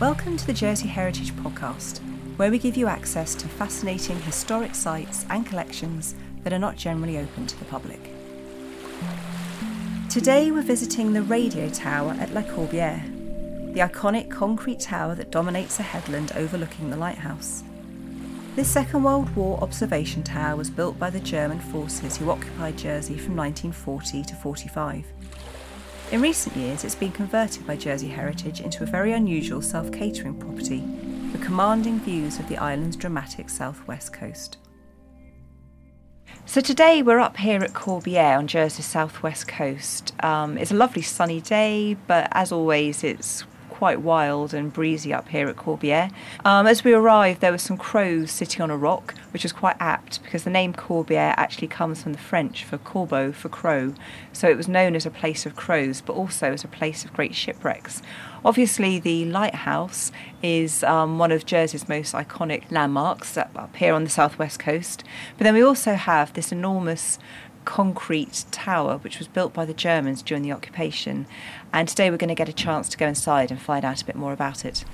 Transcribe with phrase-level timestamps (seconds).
[0.00, 1.98] Welcome to the Jersey Heritage Podcast,
[2.38, 7.18] where we give you access to fascinating historic sites and collections that are not generally
[7.18, 8.00] open to the public.
[10.08, 13.04] Today we're visiting the radio tower at La Corbière,
[13.74, 17.62] the iconic concrete tower that dominates a headland overlooking the lighthouse.
[18.56, 23.18] This Second World War observation tower was built by the German forces who occupied Jersey
[23.18, 25.04] from 1940 to 45.
[26.10, 30.34] In recent years, it's been converted by Jersey Heritage into a very unusual self catering
[30.34, 30.80] property
[31.30, 34.56] with commanding views of the island's dramatic southwest coast.
[36.46, 40.12] So today we're up here at Corbière on Jersey's southwest coast.
[40.24, 43.44] Um, it's a lovely sunny day, but as always, it's
[43.80, 46.12] quite wild and breezy up here at Corbière.
[46.44, 49.76] Um, as we arrived, there were some crows sitting on a rock, which was quite
[49.80, 53.94] apt because the name Corbière actually comes from the French for corbeau, for crow.
[54.34, 57.14] So it was known as a place of crows, but also as a place of
[57.14, 58.02] great shipwrecks.
[58.44, 64.04] Obviously, the lighthouse is um, one of Jersey's most iconic landmarks up, up here on
[64.04, 65.04] the southwest coast.
[65.38, 67.18] But then we also have this enormous
[67.64, 71.26] concrete tower which was built by the Germans during the occupation.
[71.72, 74.04] And today we're going to get a chance to go inside and find out a
[74.04, 74.84] bit more about it.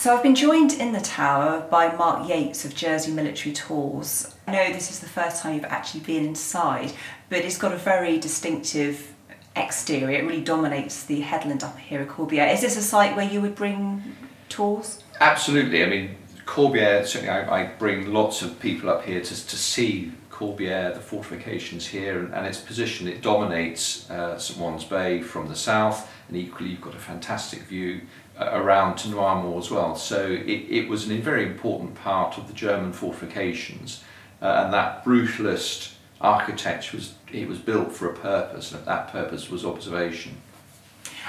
[0.00, 4.34] So I've been joined in the tower by Mark Yates of Jersey Military Tours.
[4.46, 6.92] I know this is the first time you've actually been inside,
[7.28, 9.14] but it's got a very distinctive
[9.56, 10.10] exterior.
[10.10, 12.52] It really dominates the headland up here at Corbière.
[12.52, 14.02] Is this a site where you would bring
[14.48, 15.02] tours?
[15.20, 15.84] Absolutely.
[15.84, 20.12] I mean, Corbière, certainly I, I bring lots of people up here to, to see
[20.30, 23.06] Corbière, the fortifications here, and, and its position.
[23.06, 27.62] It dominates uh, St Ouen's Bay from the south, and equally you've got a fantastic
[27.62, 28.00] view
[28.38, 29.96] uh, around to Noirmont as well.
[29.96, 34.02] So it, it was a very important part of the German fortifications,
[34.40, 39.50] uh, and that brutalist architecture was it was built for a purpose, and that purpose
[39.50, 40.36] was observation.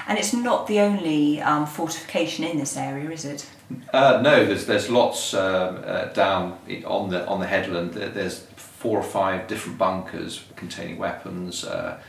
[0.08, 3.48] And it's not the only um, fortification in this area, is it?
[3.92, 7.92] Uh, no, there's there's lots um, uh, down on the on the headland.
[7.92, 12.00] There's four or five different bunkers containing weapons, uh,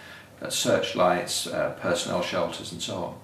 [0.41, 3.15] uh, searchlights, uh, personnel shelters, and so on.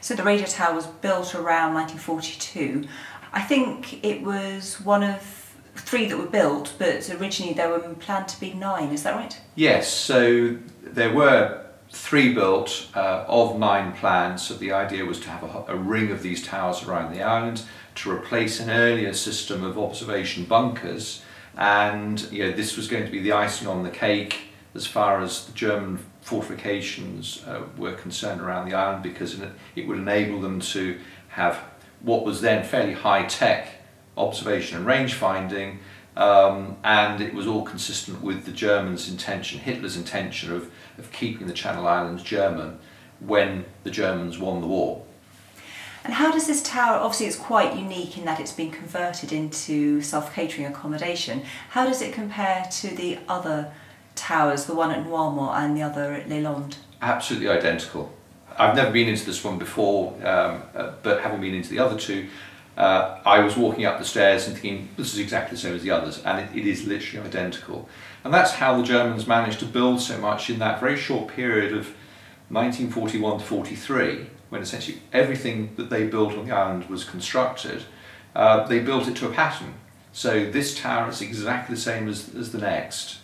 [0.00, 2.88] So the radio tower was built around 1942.
[3.32, 5.45] I think it was one of
[5.78, 8.90] three that were built, but originally there were planned to be nine.
[8.90, 9.40] Is that right?
[9.54, 9.92] Yes.
[9.92, 14.40] So there were three built uh, of nine planned.
[14.40, 17.62] So the idea was to have a, a, ring of these towers around the island
[17.96, 21.22] to replace an earlier system of observation bunkers.
[21.56, 25.22] And you know, this was going to be the icing on the cake as far
[25.22, 29.40] as the German fortifications uh, were concerned around the island because
[29.74, 30.98] it would enable them to
[31.28, 31.58] have
[32.00, 33.68] what was then fairly high tech
[34.16, 35.78] observation and range finding,
[36.16, 41.46] um, and it was all consistent with the Germans' intention, Hitler's intention of, of keeping
[41.46, 42.78] the Channel Islands German
[43.20, 45.04] when the Germans won the war.
[46.04, 50.00] And how does this tower, obviously it's quite unique in that it's been converted into
[50.00, 53.72] self-catering accommodation, how does it compare to the other
[54.14, 56.78] towers, the one at Noirmont and the other at Les Landes?
[57.02, 58.12] Absolutely identical.
[58.56, 61.98] I've never been into this one before, um, uh, but having been into the other
[61.98, 62.28] two,
[62.76, 65.82] uh, I was walking up the stairs and thinking, this is exactly the same as
[65.82, 67.88] the others, and it, it is literally identical.
[68.22, 71.72] And that's how the Germans managed to build so much in that very short period
[71.72, 71.94] of
[72.48, 77.84] 1941 to 43, when essentially everything that they built on the island was constructed.
[78.34, 79.74] Uh, they built it to a pattern.
[80.12, 83.18] So this tower is exactly the same as, as the next.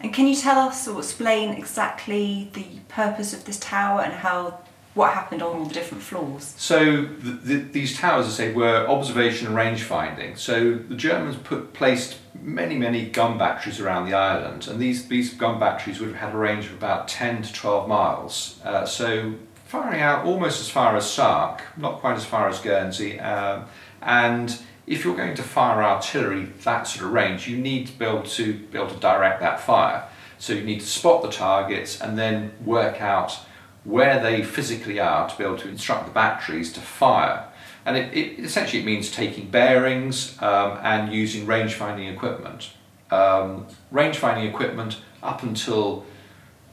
[0.00, 4.60] And can you tell us or explain exactly the purpose of this tower and how
[4.94, 6.54] what happened on all the different floors?
[6.56, 10.36] So the, the, these towers, I say, were observation and range finding.
[10.36, 15.32] So the Germans put placed many, many gun batteries around the island, and these these
[15.34, 18.60] gun batteries would have had a range of about ten to twelve miles.
[18.64, 19.34] Uh, so
[19.66, 23.66] firing out almost as far as Sark, not quite as far as Guernsey, um,
[24.02, 28.04] and if you're going to fire artillery that sort of range, you need to be
[28.04, 30.08] able to be able to direct that fire.
[30.38, 33.38] So you need to spot the targets and then work out
[33.84, 37.46] where they physically are to be able to instruct the batteries to fire.
[37.86, 42.70] And it, it essentially it means taking bearings um, and using range finding equipment.
[43.10, 46.04] Um, range finding equipment up until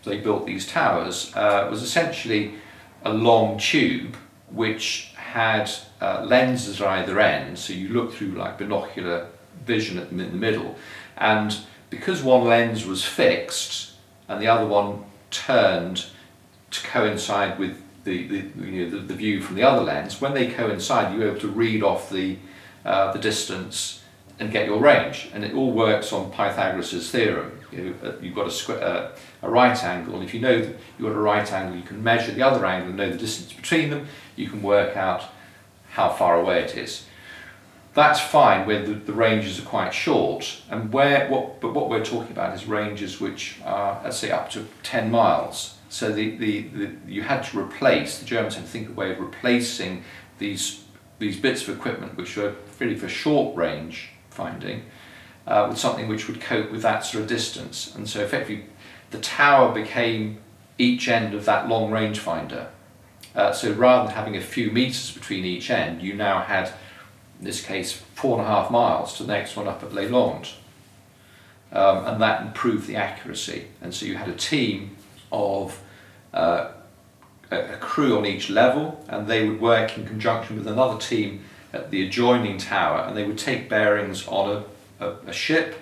[0.04, 2.54] they built these towers uh, was essentially
[3.04, 4.16] a long tube
[4.50, 5.70] which had
[6.02, 9.28] uh, lenses at either end, so you look through like binocular
[9.66, 10.76] vision in the middle,
[11.18, 11.58] and
[11.90, 13.94] because one lens was fixed
[14.28, 16.06] and the other one turned
[16.72, 20.34] to coincide with the, the, you know, the, the, view from the other lens, when
[20.34, 22.38] they coincide, you're able to read off the,
[22.86, 24.02] uh, the distance
[24.40, 25.30] and get your range.
[25.34, 27.60] And it all works on Pythagoras' theorem.
[27.72, 29.12] You know, uh, you've got a, uh,
[29.42, 32.02] a right angle, and if you know that you've got a right angle, you can
[32.02, 34.08] measure the other angle and know the distance between them.
[34.36, 35.26] You can work out
[35.92, 37.06] how far away it is.
[37.94, 42.06] That's fine where the, the ranges are quite short, and where what but what we're
[42.06, 45.77] talking about is ranges which are let's say up to ten miles.
[45.90, 49.00] So the, the, the you had to replace the Germans had to think of a
[49.00, 50.04] way of replacing
[50.38, 50.84] these
[51.20, 54.84] these bits of equipment which were really for short range finding
[55.48, 57.96] uh, with something which would cope with that sort of distance.
[57.96, 58.66] And so effectively,
[59.12, 60.40] the tower became
[60.78, 62.70] each end of that long range finder.
[63.34, 66.68] Uh, so rather than having a few meters between each end, you now had,
[67.40, 70.10] in this case, four and a half miles to the next one up at Les
[70.10, 70.56] Landes.
[71.72, 73.68] Um, and that improved the accuracy.
[73.82, 74.97] And so you had a team
[75.32, 75.82] of
[76.34, 76.72] uh,
[77.52, 81.44] a, crew on each level, and they would work in conjunction with another team
[81.74, 84.64] at the adjoining tower, and they would take bearings on
[85.00, 85.76] a, a, a ship,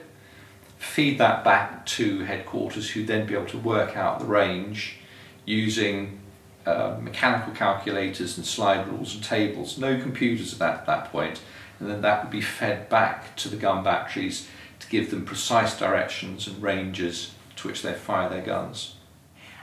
[0.77, 4.97] feed that back to headquarters, who'd then be able to work out the range
[5.45, 6.19] using
[6.65, 11.39] uh, mechanical calculators and slide rules and tables, no computers at that, that point,
[11.79, 14.47] and then that would be fed back to the gun batteries
[14.79, 18.94] to give them precise directions and ranges to which they fire their guns.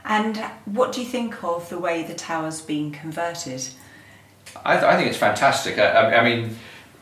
[0.05, 3.69] And what do you think of the way the tower's been converted?
[4.65, 5.79] I, th- I think it's fantastic.
[5.79, 6.57] I, I mean,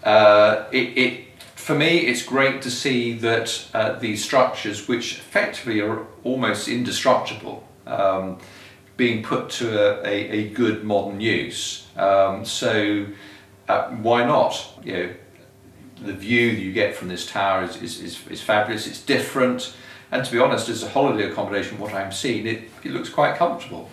[0.05, 1.25] uh, it, it,
[1.55, 7.67] for me, it's great to see that uh, these structures, which effectively are almost indestructible,
[7.87, 8.39] um,
[8.97, 11.87] being put to a, a, a good modern use.
[11.97, 13.07] Um, so
[13.69, 14.79] uh, why not?
[14.85, 15.15] You know,
[16.05, 18.87] the view that you get from this tower is, is, is, is fabulous.
[18.87, 19.75] It's different.
[20.13, 23.37] And to be honest, as a holiday accommodation, what I'm seeing, it, it looks quite
[23.37, 23.89] comfortable.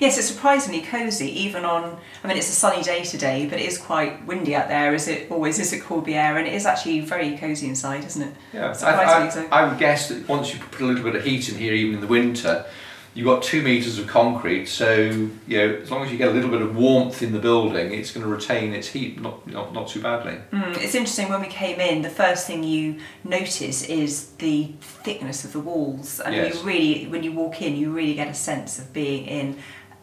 [0.00, 1.98] Yes, it's surprisingly cosy, even on.
[2.22, 5.08] I mean, it's a sunny day today, but it is quite windy out there, as
[5.08, 8.34] it always is at Corbière, and it is actually very cosy inside, isn't it?
[8.52, 9.48] Yeah, surprisingly I, I, so.
[9.52, 11.94] I would guess that once you put a little bit of heat in here, even
[11.94, 12.64] in the winter,
[13.14, 14.66] you've got two meters of concrete.
[14.66, 17.38] So you know, as long as you get a little bit of warmth in the
[17.38, 20.38] building, it's going to retain its heat not not, not too badly.
[20.52, 25.44] Mm, it's interesting when we came in, the first thing you notice is the thickness
[25.44, 26.54] of the walls, and Yes.
[26.54, 29.56] you really, when you walk in, you really get a sense of being in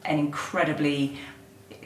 [0.06, 1.18] an incredibly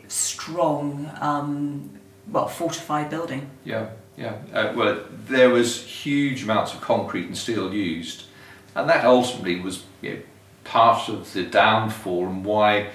[0.08, 1.90] strong, um,
[2.32, 3.50] well, fortified building.
[3.64, 4.36] Yeah, yeah.
[4.54, 8.24] Uh, well, there was huge amounts of concrete and steel used,
[8.76, 10.20] and that ultimately was you know,
[10.66, 12.90] part of the downfall and why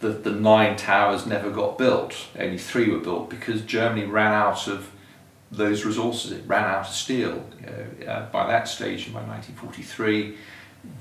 [0.00, 2.28] the, the nine towers never got built.
[2.38, 4.90] Only three were built because Germany ran out of
[5.50, 6.32] those resources.
[6.32, 7.44] It ran out of steel.
[7.60, 10.36] You know, uh, by that stage, by 1943,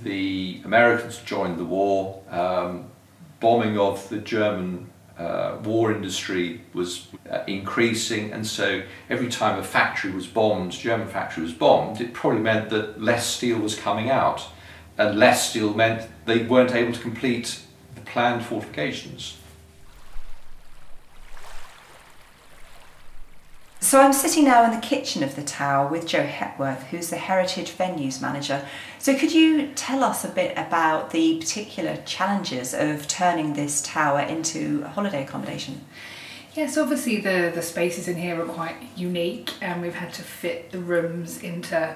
[0.03, 2.21] the Americans joined the war.
[2.29, 2.85] Um,
[3.39, 9.63] bombing of the German uh, war industry was uh, increasing, and so every time a
[9.63, 14.09] factory was bombed, German factory was bombed, it probably meant that less steel was coming
[14.09, 14.47] out,
[14.97, 17.61] and less steel meant they weren't able to complete
[17.95, 19.37] the planned fortifications.
[23.85, 27.17] So I'm sitting now in the kitchen of the tower with Joe Hepworth, who's the
[27.17, 28.65] Heritage Venues Manager.
[28.97, 34.21] So could you tell us a bit about the particular challenges of turning this tower
[34.21, 35.85] into a holiday accommodation?
[36.55, 40.71] Yes, obviously the, the spaces in here are quite unique and we've had to fit
[40.71, 41.95] the rooms into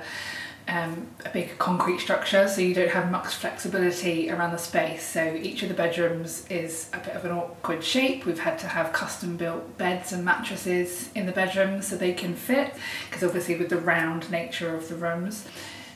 [0.70, 5.04] um, a big concrete structure so you don't have much flexibility around the space.
[5.04, 8.26] So each of the bedrooms is a bit of an awkward shape.
[8.26, 12.36] We've had to have custom built beds and mattresses in the bedrooms so they can
[12.36, 12.76] fit
[13.10, 15.48] because obviously with the round nature of the rooms.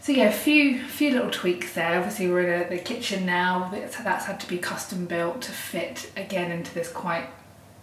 [0.01, 1.98] So yeah, a few few little tweaks there.
[1.98, 3.70] Obviously we're in a, the kitchen now.
[3.72, 7.27] That's, that's had to be custom built to fit again into this quite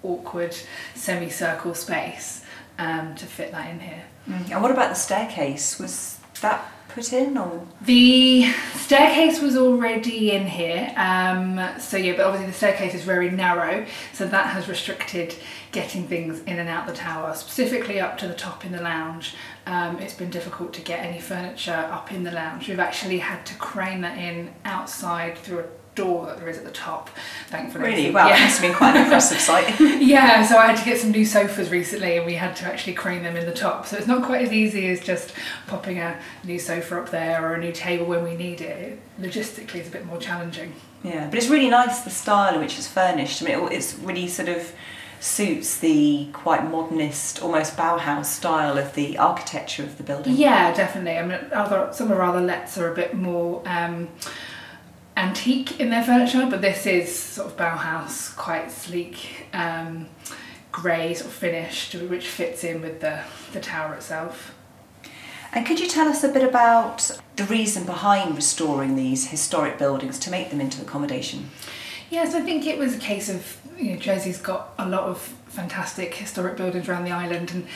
[0.03, 0.57] awkward
[0.95, 2.45] semicircle space
[2.79, 4.05] um, to fit that in here.
[4.27, 5.79] And what about the staircase?
[5.79, 7.67] Was that put in or?
[7.83, 13.31] The staircase was already in here, um, so yeah, but obviously the staircase is very
[13.31, 15.35] narrow, so that has restricted
[15.73, 19.35] getting things in and out the tower, specifically up to the top in the lounge.
[19.67, 22.69] Um, it's been difficult to get any furniture up in the lounge.
[22.69, 25.67] We've actually had to crane that in outside through a
[26.03, 27.11] door that there is at the top,
[27.49, 27.85] thankfully.
[27.85, 28.11] Really?
[28.11, 28.37] Wow, Yeah.
[28.37, 29.67] that must have been quite an impressive sight.
[30.01, 32.95] Yeah, so I had to get some new sofas recently and we had to actually
[32.95, 33.87] crane them in the top.
[33.87, 35.33] So it's not quite as easy as just
[35.67, 38.99] popping a new sofa up there or a new table when we need it.
[39.21, 40.73] Logistically, it's a bit more challenging.
[41.03, 43.43] Yeah, but it's really nice the style in which it's furnished.
[43.43, 44.73] I mean, it, it's really sort of
[45.21, 50.35] suits the quite modernist, almost Bauhaus style of the architecture of the building.
[50.35, 51.19] Yeah, definitely.
[51.19, 54.09] I mean, other, some of our other lets are a bit more um,
[55.21, 60.09] antique in their furniture, but this is sort of Bauhaus, quite sleek, um,
[60.73, 63.21] grey sort of finished, which fits in with the,
[63.53, 64.55] the tower itself.
[65.53, 70.19] And could you tell us a bit about the reason behind restoring these historic buildings
[70.21, 71.51] to make them into accommodation?
[72.09, 75.21] Yes, I think it was a case of you know Jersey's got a lot of
[75.47, 77.67] fantastic historic buildings around the island, and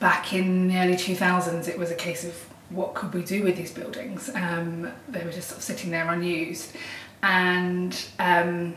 [0.00, 2.34] back in the early two thousands, it was a case of
[2.70, 4.30] what could we do with these buildings?
[4.34, 6.74] Um, they were just sort of sitting there unused,
[7.22, 8.76] and um,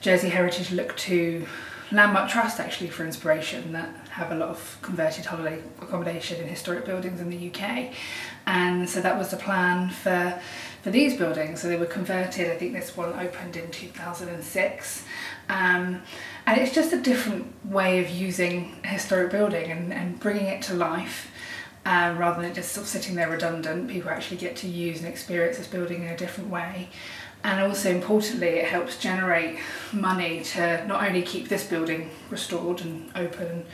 [0.00, 1.46] Jersey Heritage looked to
[1.90, 6.86] Landmark Trust actually for inspiration that have a lot of converted holiday accommodation in historic
[6.86, 7.92] buildings in the UK,
[8.46, 10.40] and so that was the plan for
[10.82, 11.60] for these buildings.
[11.60, 12.50] So they were converted.
[12.50, 15.04] I think this one opened in 2006.
[15.48, 16.02] Um,
[16.46, 20.62] and it's just a different way of using a historic building and, and bringing it
[20.62, 21.31] to life
[21.84, 23.88] um, rather than just sort of sitting there redundant.
[23.88, 26.88] People actually get to use and experience this building in a different way.
[27.44, 29.58] And also importantly, it helps generate
[29.92, 33.64] money to not only keep this building restored and open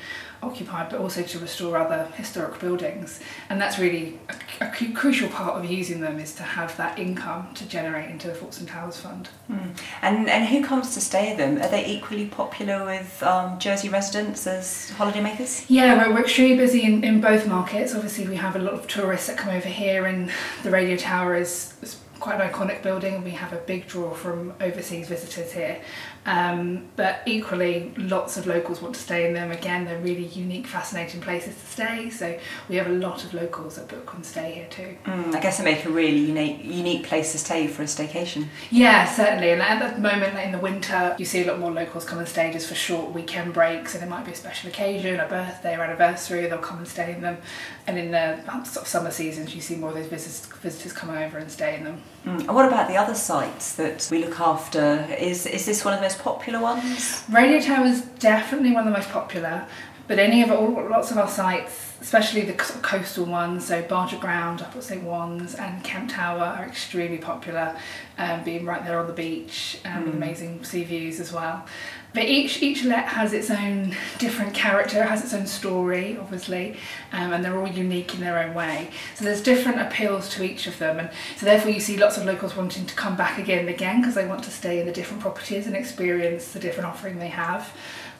[0.42, 3.20] occupied, but also to restore other historic buildings.
[3.48, 7.48] And that's really a, a crucial part of using them is to have that income
[7.54, 9.28] to generate into the Forts and Towers Fund.
[9.50, 9.78] Mm.
[10.02, 11.58] And and who comes to stay them?
[11.58, 15.64] Are they equally popular with um, Jersey residents as holidaymakers?
[15.68, 17.94] Yeah, we're, we're extremely busy in, in both markets.
[17.94, 20.30] Obviously, we have a lot of tourists that come over here, and
[20.62, 21.96] the radio tower is, is
[22.28, 23.24] quite an iconic building.
[23.24, 25.80] We have a big draw from overseas visitors here.
[26.26, 29.50] Um, but equally, lots of locals want to stay in them.
[29.50, 32.10] Again, they're really unique, fascinating places to stay.
[32.10, 34.98] So we have a lot of locals that book and stay here too.
[35.06, 38.48] Mm, I guess they make a really unique, unique place to stay for a staycation.
[38.70, 39.52] Yeah, certainly.
[39.52, 42.28] And at the moment, in the winter, you see a lot more locals come and
[42.28, 43.94] stay just for short weekend breaks.
[43.94, 46.46] And it might be a special occasion, a birthday or anniversary.
[46.46, 47.38] They'll come and stay in them.
[47.86, 51.08] And in the sort of summer seasons, you see more of those visitors, visitors come
[51.08, 52.02] over and stay in them.
[52.24, 52.40] Mm.
[52.40, 55.06] And what about the other sites that we look after?
[55.18, 57.24] Is is this one of the most popular ones?
[57.30, 59.66] Radio Tower is definitely one of the most popular,
[60.08, 64.62] but any of all, lots of our sites, especially the coastal ones, so Barge Aground,
[64.62, 67.76] up at St Ouen's, and Kempt Tower are extremely popular,
[68.16, 70.14] um, being right there on the beach and mm.
[70.14, 71.66] amazing sea views as well.
[72.14, 76.76] But each each let has its own different character, has its own story, obviously,
[77.12, 78.90] um, and they're all unique in their own way.
[79.14, 82.24] So there's different appeals to each of them, and so therefore you see lots of
[82.24, 84.92] locals wanting to come back again and again because they want to stay in the
[84.92, 87.72] different properties and experience the different offering they have.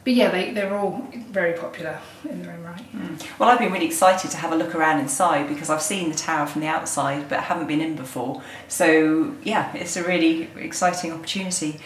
[0.05, 2.93] But yeah, they, they're all very popular in their own right.
[2.93, 3.39] Mm.
[3.39, 6.17] Well, I've been really excited to have a look around inside because I've seen the
[6.17, 8.43] tower from the outside but haven't been in before.
[8.69, 11.81] So yeah, it's a really exciting opportunity.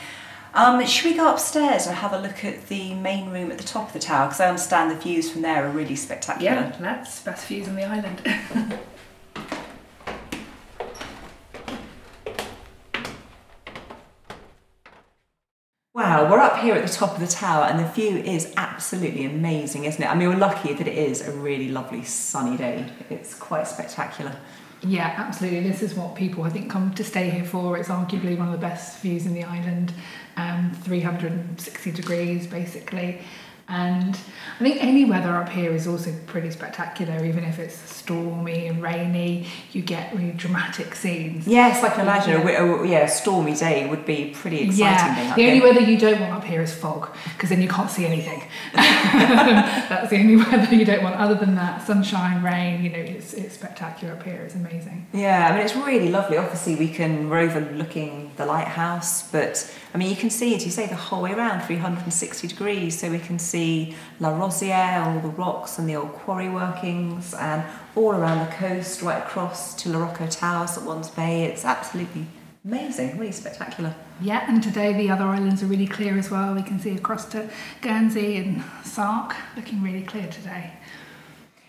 [0.54, 3.64] Um, should we go upstairs and have a look at the main room at the
[3.64, 4.26] top of the tower?
[4.26, 6.52] Because I understand the views from there are really spectacular.
[6.52, 8.78] Yeah, that's best views on the island.
[15.94, 19.26] Wow, we're up here at the top of the tower and the view is absolutely
[19.26, 20.06] amazing, isn't it?
[20.06, 22.86] I mean, we're lucky that it is a really lovely sunny day.
[23.10, 24.34] It's quite spectacular.
[24.84, 25.60] Yeah, absolutely.
[25.60, 27.76] This is what people I think come to stay here for.
[27.76, 29.94] It's arguably one of the best views in the island,
[30.36, 33.20] um, 360 degrees basically.
[33.68, 34.18] And
[34.60, 38.82] I think any weather up here is also pretty spectacular, even if it's stormy and
[38.82, 39.46] rainy.
[39.72, 41.46] You get really dramatic scenes.
[41.46, 42.46] Yes, I can imagine.
[42.46, 42.62] Yeah.
[42.62, 44.78] A, a, yeah, stormy day would be pretty exciting.
[44.78, 47.90] Yeah, the only weather you don't want up here is fog, because then you can't
[47.90, 48.42] see anything.
[48.74, 51.16] That's the only weather you don't want.
[51.16, 52.82] Other than that, sunshine, rain.
[52.82, 54.42] You know, it's it's spectacular up here.
[54.42, 55.06] It's amazing.
[55.12, 56.36] Yeah, I mean, it's really lovely.
[56.36, 60.70] Obviously, we can we're overlooking the lighthouse, but I mean, you can see, as you
[60.70, 62.98] say, the whole way around, 360 degrees.
[62.98, 67.62] So we can see La Rosière, all the rocks and the old quarry workings, and
[67.94, 71.44] all around the coast, right across to La Rocco Towers at Ouen's Bay.
[71.44, 72.26] It's absolutely
[72.64, 73.94] amazing, really spectacular.
[74.20, 76.54] Yeah, and today the other islands are really clear as well.
[76.54, 80.72] We can see across to Guernsey and Sark, looking really clear today.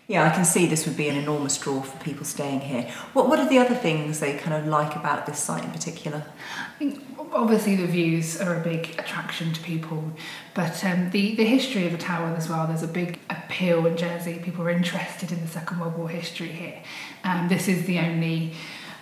[0.06, 2.82] Yeah, I can see this would be an enormous draw for people staying here.
[3.14, 6.24] What What are the other things they kind of like about this site in particular?
[6.48, 10.12] I think obviously the views are a big attraction to people,
[10.52, 12.66] but um, the the history of the tower as well.
[12.66, 14.38] There's a big appeal in Jersey.
[14.44, 16.82] People are interested in the Second World War history here.
[17.24, 18.52] Um, this is the only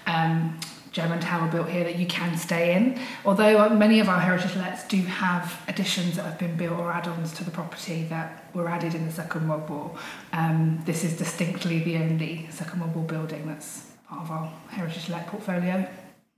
[0.07, 0.61] um,
[0.93, 3.01] German tower built here that you can stay in.
[3.25, 6.93] Although uh, many of our heritage lets do have additions that have been built or
[6.93, 9.97] add-ons to the property that were added in the Second World War,
[10.35, 15.09] um, this is distinctly the only Second World War building that's part of our heritage
[15.09, 15.89] let portfolio.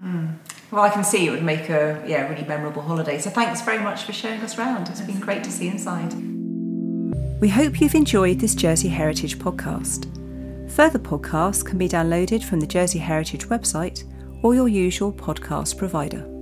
[0.03, 0.37] Mm.
[0.71, 3.19] Well, I can see it would make a yeah really memorable holiday.
[3.19, 4.89] So thanks very much for showing us around.
[4.89, 6.13] It's been great to see inside.
[7.41, 10.11] We hope you've enjoyed this Jersey Heritage podcast.
[10.71, 14.05] Further podcasts can be downloaded from the Jersey Heritage website
[14.45, 16.34] or your usual podcast provider.